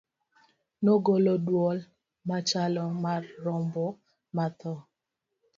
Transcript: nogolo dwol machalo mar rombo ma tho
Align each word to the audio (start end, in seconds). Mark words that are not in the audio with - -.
nogolo 0.83 1.33
dwol 1.47 1.77
machalo 2.29 2.83
mar 3.03 3.23
rombo 3.43 3.85
ma 4.35 4.45
tho 4.59 4.73